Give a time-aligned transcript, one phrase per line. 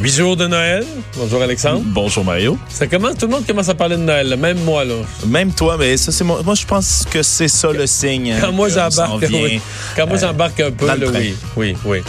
[0.00, 0.84] Huit jours de Noël.
[1.16, 1.82] Bonjour Alexandre.
[1.84, 2.58] Bonjour Mario.
[2.68, 4.94] Ça commence, tout le monde commence à parler de Noël, là, même moi là.
[5.24, 6.42] Même toi, mais ça c'est moi.
[6.44, 8.34] Moi je pense que c'est ça le signe.
[8.40, 9.60] Quand moi j'embarque, oui.
[9.94, 12.02] Quand moi euh, j'embarque un peu, là, oui, oui, oui.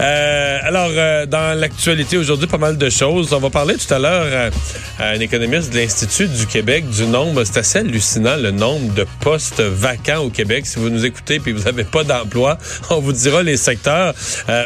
[0.00, 3.32] Euh, alors euh, dans l'actualité aujourd'hui, pas mal de choses.
[3.32, 4.52] On va parler tout à l'heure
[4.98, 7.42] à un économiste de l'Institut du Québec du nombre.
[7.44, 10.66] C'est assez hallucinant le nombre de postes vacants au Québec.
[10.66, 12.58] Si vous nous écoutez puis vous n'avez pas d'emploi,
[12.90, 14.12] on vous dira les secteurs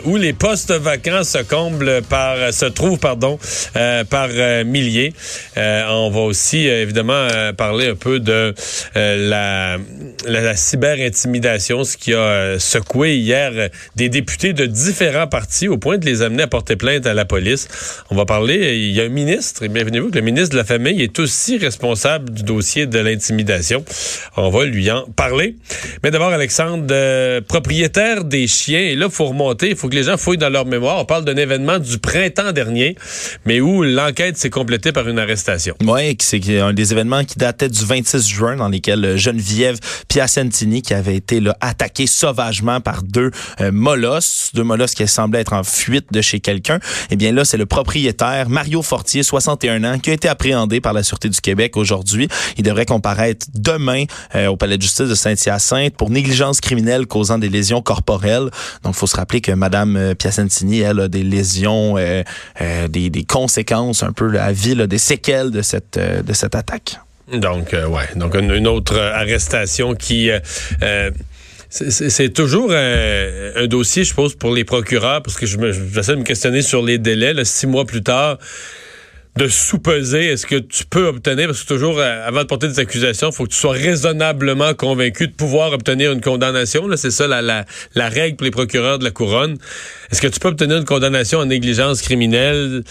[0.04, 2.34] où les postes vacants se comblent par,
[2.64, 3.38] se trouvent pardon,
[3.76, 5.12] euh, par euh, milliers.
[5.56, 8.54] Euh, on va aussi évidemment parler un peu de
[8.94, 9.78] la,
[10.26, 16.06] la, cyber-intimidation, ce qui a secoué hier des députés de différents partis au point de
[16.06, 17.68] les amener à porter plainte à la police.
[18.10, 20.64] On va parler, il y a un ministre, et bienvenue-vous, que le ministre de la
[20.64, 23.84] Famille est aussi responsable du dossier de l'intimidation.
[24.36, 25.56] On va lui en parler.
[26.02, 30.04] Mais d'abord, Alexandre, propriétaire des chiens, et là, il faut remonter, il faut que les
[30.04, 30.98] gens fouillent dans leur mémoire.
[31.00, 32.96] On parle d'un événement du printemps dernier,
[33.44, 35.74] mais où l'enquête s'est complétée par une arrestation.
[35.84, 40.80] Oui, c'est un des événements qui datait du 26 juin dans lesquels euh, Geneviève Piacentini
[40.80, 45.52] qui avait été là, attaquée sauvagement par deux euh, molosses, deux molosses qui semblaient être
[45.52, 46.78] en fuite de chez quelqu'un.
[47.10, 50.92] Eh bien là, c'est le propriétaire Mario Fortier, 61 ans, qui a été appréhendé par
[50.92, 52.28] la Sûreté du Québec aujourd'hui.
[52.56, 57.38] Il devrait comparaître demain euh, au palais de justice de Saint-Hyacinthe pour négligence criminelle causant
[57.38, 58.50] des lésions corporelles.
[58.82, 62.22] Donc, il faut se rappeler que Madame euh, Piacentini, elle a des lésions, euh,
[62.60, 66.54] euh, des, conséquences un peu à vie, là, des séquelles de cette, euh, de cette
[66.54, 66.98] attaque.
[67.32, 68.08] Donc, euh, ouais.
[68.16, 70.30] Donc, une, autre euh, arrestation qui.
[71.70, 76.18] c'est- toujours un dossier, je suppose, pour les procureurs, parce que je me- j'essaie de
[76.18, 78.38] me questionner sur les délais, six mois plus tard,
[79.36, 82.78] de sous-peser, est-ce que tu peux obtenir, parce que toujours, euh, avant de porter des
[82.78, 86.88] accusations, il faut que tu sois raisonnablement convaincu de pouvoir obtenir une condamnation.
[86.96, 89.56] C'est ça la, la, règle pour les procureurs de la couronne.
[90.12, 92.84] Est-ce que tu peux obtenir une condamnation en négligence criminelle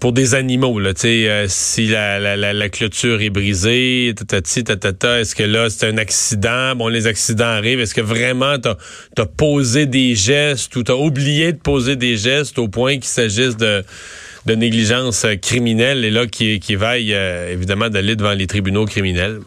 [0.00, 5.34] pour des animaux, euh, si la, la, la, la clôture est brisée, tatati, tatata, est-ce
[5.34, 6.74] que là, c'est un accident?
[6.76, 7.80] Bon, les accidents arrivent.
[7.80, 8.74] Est-ce que vraiment t'as
[9.16, 13.56] as posé des gestes ou t'as oublié de poser des gestes au point qu'il s'agisse
[13.56, 13.82] de,
[14.46, 19.40] de négligence criminelle et là, qui, qui euh, évidemment, d'aller devant les tribunaux criminels?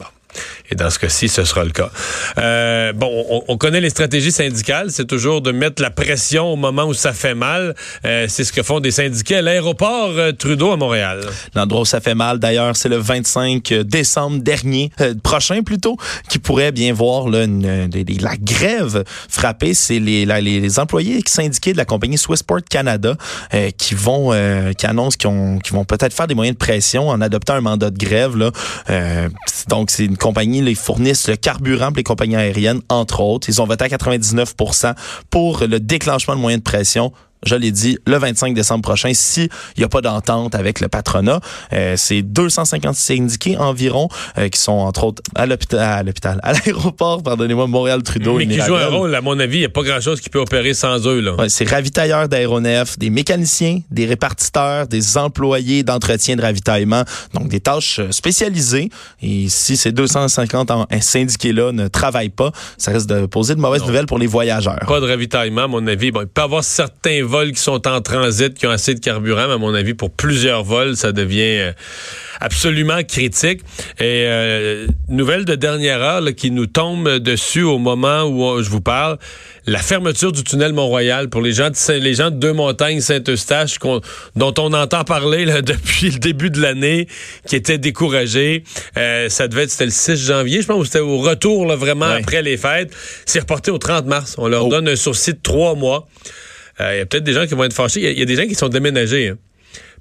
[0.72, 1.90] Et dans ce cas-ci, ce sera le cas.
[2.38, 4.92] Euh, bon, on, on connaît les stratégies syndicales.
[4.92, 7.76] C'est toujours de mettre la pression au moment où ça fait mal.
[8.06, 11.22] Euh, c'est ce que font des syndiqués à l'aéroport euh, Trudeau à Montréal.
[11.56, 15.98] L'endroit où ça fait mal, d'ailleurs, c'est le 25 décembre dernier, euh, prochain plutôt,
[16.30, 17.88] qui pourrait bien voir là, une, euh,
[18.22, 19.74] la grève frapper.
[19.74, 23.16] C'est les, les, les employés syndiqués de la compagnie Swissport Canada
[23.54, 26.60] euh, qui vont, euh, qui annoncent qu'ils ont- qu'ils vont peut-être faire des moyens de
[26.60, 28.38] pression en adoptant un mandat de grève.
[28.38, 28.52] Là.
[28.90, 29.30] Euh,
[29.68, 33.50] donc, c'est une compagnie, ils fournissent le carburant pour les compagnies aériennes, entre autres.
[33.50, 34.96] Ils ont voté à 99%
[35.30, 37.12] pour le déclenchement de moyens de pression
[37.46, 41.40] je l'ai dit, le 25 décembre prochain, s'il n'y a pas d'entente avec le patronat.
[41.74, 46.54] Euh, c'est 250 syndiqués environ euh, qui sont, entre autres, à l'hôpital, à l'hôpital, à
[46.54, 48.38] l'aéroport, pardonnez-moi, Montréal-Trudeau.
[48.38, 50.30] Mais et qui joue un rôle, à mon avis, il n'y a pas grand-chose qui
[50.30, 51.20] peut opérer sans eux.
[51.22, 51.36] Là.
[51.36, 57.60] Ouais, c'est ravitailleurs d'aéronefs, des mécaniciens, des répartiteurs, des employés d'entretien de ravitaillement, donc des
[57.60, 58.90] tâches euh, spécialisées.
[59.22, 63.84] Et si ces 250 en- syndiqués-là ne travaillent pas, ça risque de poser de mauvaises
[63.86, 64.80] nouvelles pour les voyageurs.
[64.88, 66.12] Pas de ravitaillement, à mon avis.
[66.12, 69.00] Bon, il peut y avoir certains vols qui sont en transit, qui ont assez de
[69.00, 71.72] carburant, mais à mon avis, pour plusieurs vols, ça devient euh,
[72.42, 73.62] absolument critique.
[74.00, 78.70] Et euh, nouvelle de dernière heure là, qui nous tombe dessus au moment où je
[78.70, 79.18] vous parle,
[79.66, 83.78] la fermeture du tunnel Mont-Royal pour les gens de, les gens de Deux-Montagnes, Saint-Eustache,
[84.36, 87.08] dont on entend parler là, depuis le début de l'année,
[87.48, 88.64] qui étaient découragés.
[88.98, 91.76] Euh, ça devait être, c'était le 6 janvier, je pense, ou c'était au retour là,
[91.76, 92.20] vraiment Ouais.
[92.22, 92.92] après les fêtes.
[93.26, 94.36] C'est reporté au 30 mars.
[94.38, 94.70] On leur Oh.
[94.70, 96.08] donne un sursis de trois mois.
[96.82, 98.00] Euh, Il y a peut-être des gens qui vont être fâchés.
[98.00, 99.30] Il y a- il y, a des gens qui sont déménagés.
[99.30, 99.38] hein.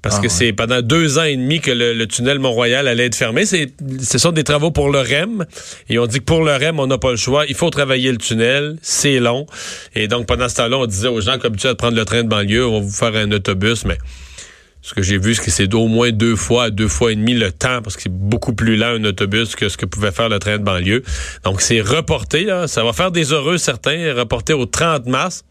[0.01, 0.29] Parce Ah que ouais.
[0.29, 3.45] c'est pendant deux ans et demi que le, le tunnel Mont-Royal allait être fermé.
[3.45, 3.67] C'est,
[4.01, 5.45] ce sont des travaux pour le REM.
[5.89, 7.45] Et on dit que pour le REM, on n'a pas le choix.
[7.47, 8.77] Il faut travailler le tunnel.
[8.81, 9.45] C'est long.
[9.95, 12.23] Et donc, pendant ce temps-là, on disait aux gens comme tu à prendre le train
[12.23, 13.83] de banlieue, on va vous faire un autobus.
[13.83, 13.97] Mais
[14.81, 17.15] ce que j'ai vu, c'est que c'est d'au moins deux fois à deux fois et
[17.17, 20.13] demi le temps, parce que c'est beaucoup plus lent un autobus que ce que pouvait
[20.13, 21.03] faire le train de banlieue.
[21.43, 22.45] Donc, c'est reporté.
[22.45, 22.67] Là.
[22.69, 25.43] Ça va faire des heureux, certains, reporté au 30 mars.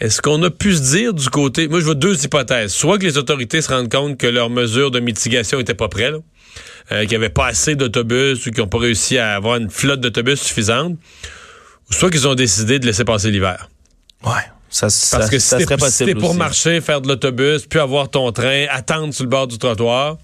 [0.00, 1.66] Est-ce qu'on a pu se dire du côté...
[1.66, 2.72] Moi, je vois deux hypothèses.
[2.72, 6.14] Soit que les autorités se rendent compte que leurs mesures de mitigation n'étaient pas prêtes,
[6.92, 9.70] euh, qu'il n'y avait pas assez d'autobus ou qu'ils n'ont pas réussi à avoir une
[9.70, 10.96] flotte d'autobus suffisante,
[11.90, 13.68] ou soit qu'ils ont décidé de laisser passer l'hiver.
[14.24, 14.32] Ouais.
[14.70, 16.38] Ça, Parce que si ça t'es si pour aussi.
[16.38, 20.18] marcher, faire de l'autobus, puis avoir ton train, attendre sur le bord du trottoir,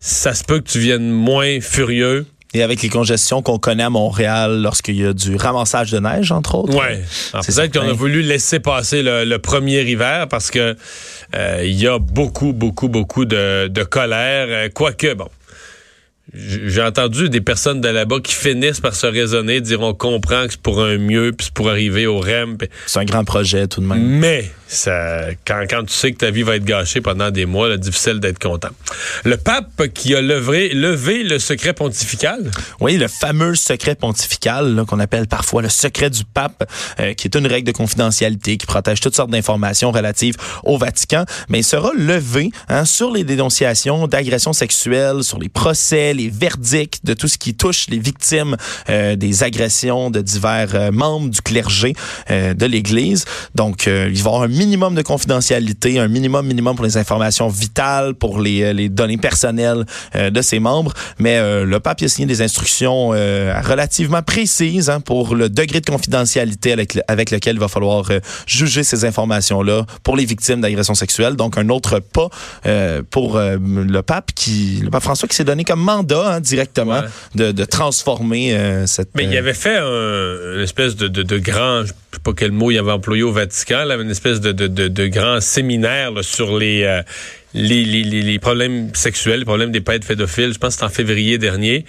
[0.00, 2.24] ça se peut que tu viennes moins furieux.
[2.54, 6.32] Et avec les congestions qu'on connaît à Montréal lorsqu'il y a du ramassage de neige,
[6.32, 6.74] entre autres.
[6.78, 7.02] Ouais.
[7.34, 10.74] Alors, C'est Peut-être qu'on a voulu laisser passer le, le premier hiver parce que
[11.36, 14.46] euh, il y a beaucoup, beaucoup, beaucoup de, de colère.
[14.48, 15.28] Euh, Quoique, bon.
[16.34, 20.52] J'ai entendu des personnes de là-bas qui finissent par se raisonner, dire on comprend que
[20.52, 22.58] c'est pour un mieux, puis c'est pour arriver au REM.
[22.86, 24.02] C'est un grand projet tout de même.
[24.02, 27.70] Mais ça, quand, quand tu sais que ta vie va être gâchée pendant des mois,
[27.70, 28.68] là, difficile d'être content.
[29.24, 35.00] Le pape qui a levé, levé le secret pontifical, Oui, le fameux secret pontifical qu'on
[35.00, 36.70] appelle parfois le secret du pape,
[37.00, 41.24] euh, qui est une règle de confidentialité qui protège toutes sortes d'informations relatives au Vatican,
[41.48, 47.00] mais il sera levé hein, sur les dénonciations d'agressions sexuelles, sur les procès, les verdicts,
[47.04, 48.56] de tout ce qui touche les victimes
[48.90, 51.94] euh, des agressions de divers euh, membres du clergé
[52.30, 53.24] euh, de l'Église.
[53.54, 56.96] Donc, euh, il va y avoir un minimum de confidentialité, un minimum minimum pour les
[56.96, 59.84] informations vitales, pour les, les données personnelles
[60.14, 60.92] de ses membres.
[61.18, 63.08] Mais le pape a signé des instructions
[63.72, 68.04] relativement précises hein, pour le degré de confidentialité avec, le- avec lequel il va falloir
[68.46, 71.36] juger ces informations-là pour les victimes d'agressions sexuelles.
[71.36, 72.28] Donc, un autre pas
[73.10, 77.06] pour le pape qui, le pape François qui s'est donné comme mandat hein, directement Ouais.
[77.34, 79.10] de, de transformer euh, cette.
[79.14, 82.32] mais il euh, avait fait un- une espèce de, de, de grand, je sais pas
[82.36, 85.40] quel mot il avait employé au Vatican, là, une espèce de, de, de, de grand
[85.40, 87.02] séminaire là, sur les, euh,
[87.54, 90.52] les, les, les, les problèmes sexuels, les problèmes des pères pédophiles.
[90.52, 91.84] Je pense que c'était en février dernier.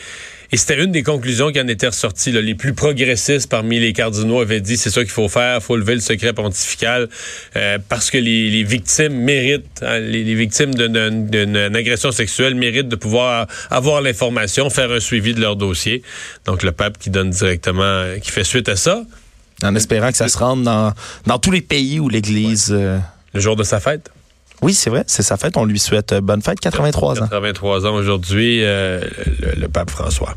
[0.51, 2.31] Et c'était une des conclusions qui en était ressortie.
[2.31, 2.41] là.
[2.41, 5.93] Les plus progressistes parmi les cardinaux avaient dit c'est ça qu'il faut faire, faut lever
[5.93, 7.07] le secret pontifical
[7.55, 12.87] euh, parce que les, les victimes méritent, hein, les, les victimes d'une- agression sexuelle méritent
[12.89, 16.01] de pouvoir avoir l'information, faire un suivi de leur dossier.
[16.45, 19.03] Donc le pape qui donne directement, qui fait suite à ça,
[19.63, 20.93] en espérant que ça se rende dans,
[21.27, 22.69] dans tous les pays où l'Église.
[22.71, 22.97] euh,
[23.35, 24.09] le jour de sa fête.
[24.61, 25.55] Oui, c'est vrai, c'est sa fête.
[25.57, 27.27] On lui souhaite euh, bonne fête, 83 ans.
[27.27, 29.01] 83 ans aujourd'hui, euh,
[29.41, 30.35] le, le pape François.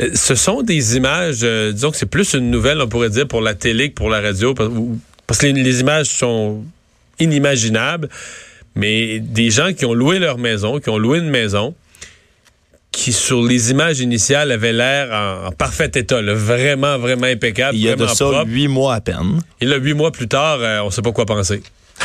[0.00, 3.26] Euh, Ce sont des images, euh, disons que c'est plus une nouvelle, on pourrait dire,
[3.28, 6.64] pour la télé que pour la radio, parce, que les, les images sont
[7.18, 8.08] inimaginables,
[8.74, 11.74] mais des gens qui ont loué leur maison, qui ont loué une maison,
[12.92, 17.76] qui sur les images initiales avaient l'air en, en parfait état, là, vraiment, vraiment impeccable,
[17.76, 19.40] Il y a de ça huit mois à peine.
[19.60, 21.62] Et là, huit mois plus tard, euh, on sait pas quoi penser.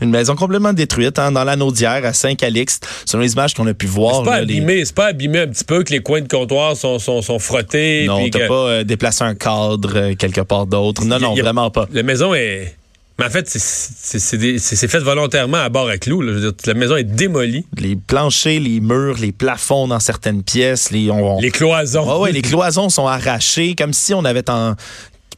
[0.00, 2.86] Une maison complètement détruite hein, dans l'anneau d'hier à Saint-Calixte.
[3.04, 4.16] Selon les images qu'on a pu voir.
[4.18, 6.28] C'est pas là, les- abîmé, c'est pas abîmé un petit peu que les coins de
[6.28, 8.06] comptoir sont, sont, sont frottés.
[8.06, 11.04] Non, t'as que- pas euh, déplacé un cadre euh, quelque part d'autre.
[11.04, 11.86] Non, a- non, a- vraiment pas.
[11.92, 12.74] La maison est.
[13.18, 16.22] Mais en fait, c'est- fait volontairement à bord à clous.
[16.22, 16.32] là.
[16.32, 17.66] Je veux dire, la maison est démolie.
[17.78, 22.20] Les planchers, les murs, les plafonds dans certaines pièces, les, on, on- Les cloisons.
[22.22, 24.74] Ouais, les cloisons sont arrachées comme si on avait ten-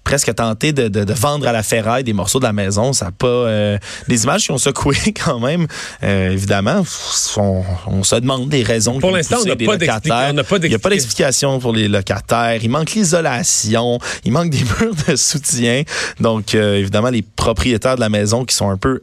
[0.04, 2.93] presque tenté de, de- de vendre à la ferraille des morceaux de la maison.
[2.93, 3.78] Ça a pas euh,
[4.08, 5.66] des images qui ont secoué quand même.
[6.02, 6.82] Euh, évidemment,
[7.37, 8.99] on, on se demande des raisons.
[8.99, 10.28] Pour l'instant, on n'a pas d'explica- locataires.
[10.31, 12.58] on n'a pas Il n'y a pas d'explica- d'explication pour les locataires.
[12.62, 13.99] Il manque l'isolation.
[14.25, 15.82] Il manque des murs de soutien.
[16.20, 19.00] Donc, euh, évidemment, les propriétaires de la maison qui sont un peu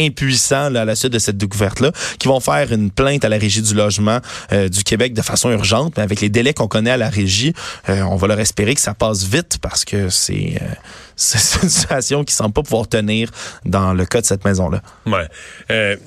[0.00, 3.62] impuissants à la suite de cette découverte-là, qui vont faire une plainte à la Régie
[3.62, 4.20] du logement
[4.52, 7.52] euh, du Québec de façon urgente, mais avec les délais qu'on connaît à la Régie,
[7.88, 10.66] euh, on va leur espérer que ça passe vite parce que c'est euh,
[11.16, 13.30] c'est une situation qui semble pas pouvoir tenir
[13.64, 14.82] dans le cas de cette maison-là.
[15.06, 15.98] Ouais.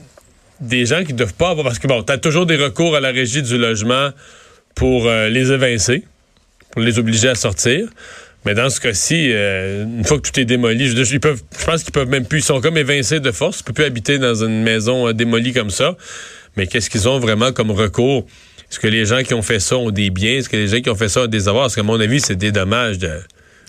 [0.60, 1.66] Des gens qui ne doivent pas avoir.
[1.66, 4.10] Parce que bon, tu as toujours des recours à la régie du logement
[4.76, 6.04] pour les évincer,
[6.72, 7.90] pour les obliger à sortir.
[8.46, 11.66] Mais dans ce cas-ci, euh, une fois que tout est démoli, je, ils peuvent, je
[11.66, 12.40] pense qu'ils peuvent même plus.
[12.40, 13.60] Ils sont comme évincés de force.
[13.60, 15.96] Ils ne peuvent plus habiter dans une maison euh, démolie comme ça.
[16.58, 18.26] Mais qu'est-ce qu'ils ont vraiment comme recours?
[18.70, 20.38] Est-ce que les gens qui ont fait ça ont des biens?
[20.38, 21.66] Est-ce que les gens qui ont fait ça ont des avoirs?
[21.66, 23.12] Parce qu'à mon avis, c'est des dommages de,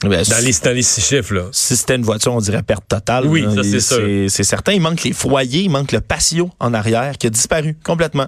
[0.02, 1.34] Ben, dans, les, dans les six chiffres.
[1.34, 1.44] Là.
[1.52, 3.26] si c'était une voiture, on dirait perte totale.
[3.26, 3.54] Oui, là.
[3.54, 4.30] ça, c'est sûr.
[4.30, 4.72] C'est certain.
[4.72, 8.26] Il manque les foyers, il manque le patio en arrière qui a disparu complètement.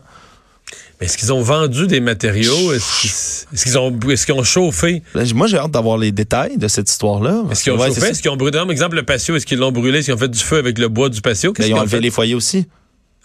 [1.00, 2.72] Mais est-ce qu'ils ont vendu des matériaux?
[2.72, 3.98] Est-ce qu'ils ont,
[4.38, 5.02] ont chauffé?
[5.14, 7.44] Ben, Moi, j'ai hâte d'avoir les détails de cette histoire-là.
[7.50, 8.06] Est-ce qu'ils ont Ouais, chauffé?
[8.08, 8.52] Est-ce qu'ils ont brûlé?
[8.58, 9.98] Par exemple, le patio, est-ce qu'ils l'ont brûlé?
[9.98, 11.52] Est-ce qu'ils ont fait du feu avec le bois du patio?
[11.52, 12.66] Ben, ils ont enlevé les foyers aussi.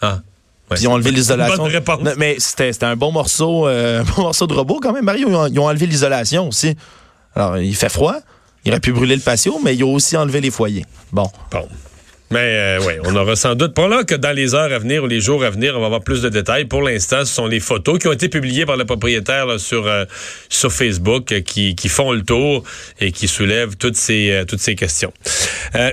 [0.00, 0.20] Ah.
[0.70, 1.56] Ouais, Puis ils ont enlevé l'isolation.
[1.62, 2.00] bonne réponse.
[2.02, 5.28] Non, mais c'était c'était un bon morceau, euh, bon morceau de robot quand même, Mario.
[5.28, 6.74] Ils ont, ils ont enlevé l'isolation aussi.
[7.34, 8.16] Alors, il fait froid.
[8.64, 10.84] Il aurait pu brûler le patio, mais ils ont aussi enlevé les foyers.
[11.12, 11.28] Bon.
[11.50, 11.66] Bon.
[12.32, 13.74] Mais euh, oui, on aura sans doute.
[13.74, 15.86] Pour là que dans les heures à venir ou les jours à venir, on va
[15.86, 16.64] avoir plus de détails.
[16.64, 20.06] Pour l'instant, ce sont les photos qui ont été publiées par le propriétaire sur euh,
[20.48, 22.64] sur Facebook euh, qui, qui font le tour
[23.00, 25.12] et qui soulèvent toutes ces euh, toutes ces questions.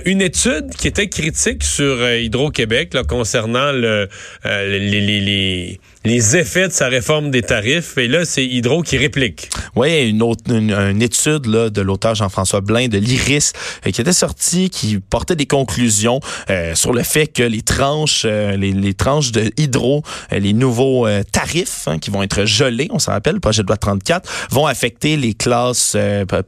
[0.06, 4.08] une étude qui était critique sur Hydro-Québec concernant le,
[4.44, 7.98] les, les, les les effets de sa réforme des tarifs.
[7.98, 9.50] Et là, c'est Hydro qui réplique.
[9.76, 13.52] Oui, une, autre, une, étude là, de l'auteur Jean-François Blain de l'IRIS
[13.86, 18.22] euh, qui était sortie, qui portait des conclusions euh, sur le fait que les tranches,
[18.24, 22.98] euh, les, les, tranches de Hydro, les nouveaux tarifs hein, qui vont être gelés, on
[22.98, 25.96] s'en rappelle, le projet de loi 34, vont affecter les classes,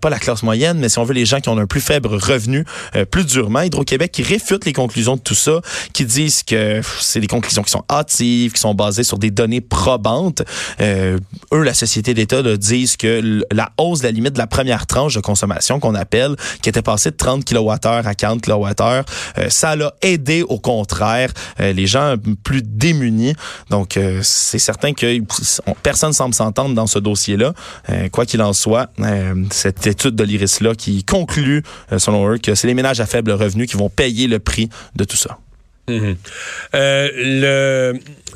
[0.00, 2.08] pas la classe moyenne, mais si on veut les gens qui ont un plus faible
[2.08, 2.64] revenu
[3.10, 3.62] plus durement.
[3.62, 5.60] Hydro-Québec qui réfute les conclusions de tout ça,
[5.92, 9.60] qui disent que c'est des conclusions qui sont hâtives, qui sont basées sur des données
[9.60, 10.42] probantes.
[10.80, 11.18] Euh,
[11.52, 13.11] eux, la société d'État disent que
[13.50, 16.82] la hausse de la limite de la première tranche de consommation qu'on appelle, qui était
[16.82, 18.82] passée de 30 kWh à 40 kWh,
[19.38, 23.34] euh, ça l'a aidé au contraire euh, les gens plus démunis.
[23.70, 25.20] Donc, euh, c'est certain que
[25.82, 27.54] personne semble s'entendre dans ce dossier-là.
[28.12, 28.90] quoi qu'il en soit,
[29.50, 31.62] cette étude de l'IRIS-là qui conclut,
[31.96, 35.04] selon eux, que c'est les ménages à faible revenu qui vont payer le prix de
[35.04, 35.38] tout ça.
[36.00, 36.16] Mhm.
[36.72, 37.94] le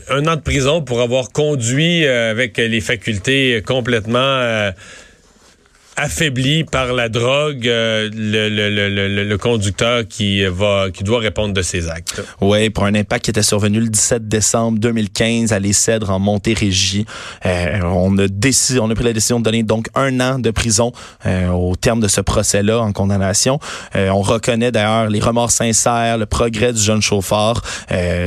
[0.08, 4.70] un an de prison pour avoir conduit euh, avec les facultés complètement euh,
[5.96, 11.54] affaibli par la drogue euh, le, le, le, le, conducteur qui va qui doit répondre
[11.54, 12.22] de ses actes.
[12.40, 15.72] Oui, pour un impact qui était survenu le 17 décembre 2015 à Les
[16.08, 17.06] en Montérégie.
[17.44, 20.50] Euh, on a décidé, on a pris la décision de donner donc un an de
[20.50, 20.92] prison
[21.24, 23.58] euh, au terme de ce procès-là en condamnation.
[23.94, 27.62] Euh, on reconnaît d'ailleurs les remords sincères, le progrès du jeune chauffeur.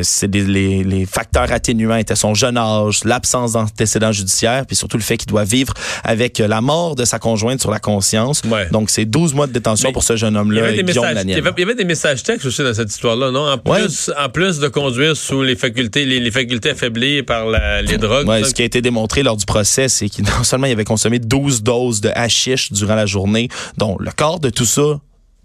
[0.02, 5.04] C'est les, les facteurs atténuants étaient son jeune âge, l'absence d'antécédents judiciaires, puis surtout le
[5.04, 5.74] fait qu'il doit vivre
[6.04, 8.42] avec la mort de sa conjointe sur la conscience.
[8.72, 10.72] Donc, c'est 12 mois de détention pour ce jeune homme-là.
[10.72, 13.48] Il, y avait des messages textes aussi dans cette histoire-là, non?
[13.48, 17.46] En plus, en plus de conduire sous les facultés, les, facultés affaiblies par
[17.82, 18.28] les drogues.
[18.28, 20.84] Ouais, ce qui a été démontré lors du procès, c'est qu'il non seulement il avait
[20.84, 25.00] consommé 12 doses de hashish durant la journée, dont le corps de tout ça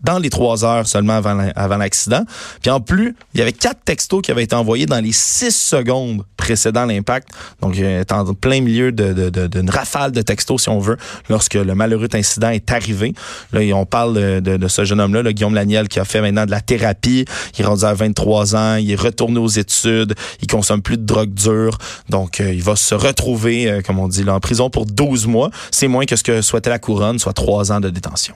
[0.04, 1.20] dans les trois heures seulement
[1.56, 2.24] avant l'accident.
[2.62, 5.54] Puis en plus, il y avait quatre textos qui avaient été envoyés dans les six
[5.54, 7.28] secondes précédant l'impact.
[7.60, 7.76] Donc,
[8.10, 10.96] en plein milieu d'une rafale de textos, si on veut,
[11.28, 13.14] lorsque le malheureux incident est arrivé.
[13.52, 16.60] Là, on parle de, ce jeune homme-là, Guillaume Laniel, qui a fait maintenant de la
[16.60, 17.24] thérapie.
[17.58, 18.76] Il est rendu à 23 ans.
[18.76, 20.14] Il est retourné aux études.
[20.42, 21.78] Il consomme plus de drogue dure.
[22.08, 25.26] Donc, euh, il va se retrouver, euh, comme on dit, là, en prison pour 12
[25.26, 25.50] mois.
[25.70, 28.32] C'est moins que ce que souhaitait la couronne, soit trois ans de détention.